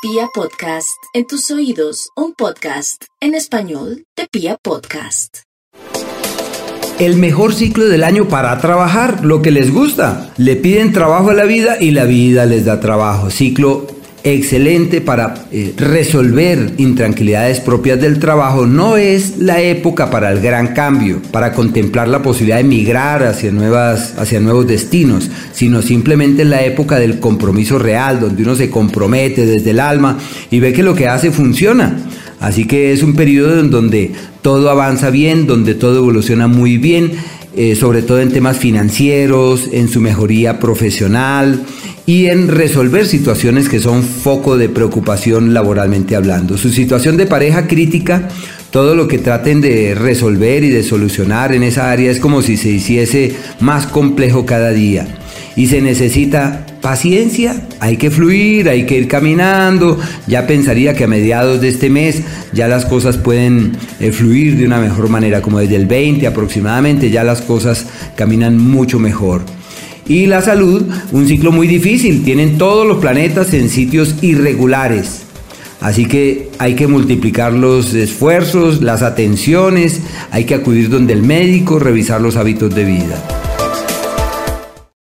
Pia 0.00 0.28
Podcast, 0.32 0.96
en 1.12 1.26
tus 1.26 1.50
oídos, 1.50 2.10
un 2.14 2.32
podcast 2.32 3.02
en 3.20 3.34
español 3.34 4.04
de 4.16 4.28
Pia 4.30 4.56
Podcast. 4.62 5.38
El 7.00 7.16
mejor 7.16 7.52
ciclo 7.52 7.88
del 7.88 8.04
año 8.04 8.28
para 8.28 8.56
trabajar, 8.60 9.24
lo 9.24 9.42
que 9.42 9.50
les 9.50 9.74
gusta. 9.74 10.32
Le 10.36 10.54
piden 10.54 10.92
trabajo 10.92 11.30
a 11.30 11.34
la 11.34 11.46
vida 11.46 11.78
y 11.80 11.90
la 11.90 12.04
vida 12.04 12.46
les 12.46 12.64
da 12.64 12.78
trabajo. 12.78 13.30
Ciclo 13.30 13.88
excelente 14.24 15.00
para 15.00 15.46
eh, 15.52 15.74
resolver 15.76 16.74
intranquilidades 16.78 17.60
propias 17.60 18.00
del 18.00 18.18
trabajo, 18.18 18.66
no 18.66 18.96
es 18.96 19.38
la 19.38 19.60
época 19.60 20.10
para 20.10 20.32
el 20.32 20.40
gran 20.40 20.74
cambio, 20.74 21.20
para 21.30 21.52
contemplar 21.52 22.08
la 22.08 22.22
posibilidad 22.22 22.58
de 22.58 22.64
migrar 22.64 23.22
hacia, 23.22 23.52
nuevas, 23.52 24.14
hacia 24.18 24.40
nuevos 24.40 24.66
destinos, 24.66 25.30
sino 25.52 25.82
simplemente 25.82 26.44
la 26.44 26.64
época 26.64 26.98
del 26.98 27.20
compromiso 27.20 27.78
real, 27.78 28.20
donde 28.20 28.42
uno 28.42 28.54
se 28.54 28.70
compromete 28.70 29.46
desde 29.46 29.70
el 29.70 29.80
alma 29.80 30.18
y 30.50 30.60
ve 30.60 30.72
que 30.72 30.82
lo 30.82 30.94
que 30.94 31.08
hace 31.08 31.30
funciona. 31.30 31.96
Así 32.40 32.66
que 32.66 32.92
es 32.92 33.02
un 33.02 33.14
periodo 33.14 33.58
en 33.60 33.70
donde 33.70 34.12
todo 34.42 34.70
avanza 34.70 35.10
bien, 35.10 35.46
donde 35.46 35.74
todo 35.74 35.98
evoluciona 35.98 36.46
muy 36.46 36.78
bien, 36.78 37.12
eh, 37.56 37.74
sobre 37.74 38.02
todo 38.02 38.20
en 38.20 38.30
temas 38.30 38.58
financieros, 38.58 39.68
en 39.72 39.88
su 39.88 40.00
mejoría 40.00 40.60
profesional 40.60 41.64
y 42.08 42.28
en 42.28 42.48
resolver 42.48 43.04
situaciones 43.04 43.68
que 43.68 43.80
son 43.80 44.02
foco 44.02 44.56
de 44.56 44.70
preocupación 44.70 45.52
laboralmente 45.52 46.16
hablando. 46.16 46.56
Su 46.56 46.70
situación 46.70 47.18
de 47.18 47.26
pareja 47.26 47.66
crítica, 47.66 48.30
todo 48.70 48.94
lo 48.94 49.06
que 49.06 49.18
traten 49.18 49.60
de 49.60 49.94
resolver 49.94 50.64
y 50.64 50.70
de 50.70 50.82
solucionar 50.82 51.52
en 51.52 51.64
esa 51.64 51.90
área 51.90 52.10
es 52.10 52.18
como 52.18 52.40
si 52.40 52.56
se 52.56 52.70
hiciese 52.70 53.36
más 53.60 53.86
complejo 53.86 54.46
cada 54.46 54.70
día. 54.70 55.06
Y 55.54 55.66
se 55.66 55.82
necesita 55.82 56.64
paciencia, 56.80 57.68
hay 57.78 57.98
que 57.98 58.10
fluir, 58.10 58.70
hay 58.70 58.86
que 58.86 58.96
ir 58.96 59.06
caminando. 59.06 60.00
Ya 60.26 60.46
pensaría 60.46 60.94
que 60.94 61.04
a 61.04 61.08
mediados 61.08 61.60
de 61.60 61.68
este 61.68 61.90
mes 61.90 62.22
ya 62.54 62.68
las 62.68 62.86
cosas 62.86 63.18
pueden 63.18 63.72
eh, 64.00 64.12
fluir 64.12 64.56
de 64.56 64.64
una 64.64 64.78
mejor 64.78 65.10
manera, 65.10 65.42
como 65.42 65.58
desde 65.58 65.76
el 65.76 65.84
20 65.84 66.26
aproximadamente, 66.26 67.10
ya 67.10 67.22
las 67.22 67.42
cosas 67.42 67.84
caminan 68.16 68.56
mucho 68.56 68.98
mejor. 68.98 69.57
Y 70.08 70.26
la 70.26 70.40
salud, 70.40 70.82
un 71.12 71.28
ciclo 71.28 71.52
muy 71.52 71.66
difícil. 71.66 72.24
Tienen 72.24 72.58
todos 72.58 72.86
los 72.86 72.98
planetas 72.98 73.52
en 73.52 73.68
sitios 73.68 74.16
irregulares. 74.22 75.22
Así 75.80 76.06
que 76.06 76.50
hay 76.58 76.74
que 76.74 76.88
multiplicar 76.88 77.52
los 77.52 77.94
esfuerzos, 77.94 78.82
las 78.82 79.02
atenciones, 79.02 80.00
hay 80.32 80.44
que 80.44 80.54
acudir 80.54 80.88
donde 80.88 81.12
el 81.12 81.22
médico, 81.22 81.78
revisar 81.78 82.20
los 82.20 82.36
hábitos 82.36 82.74
de 82.74 82.84
vida. 82.84 83.37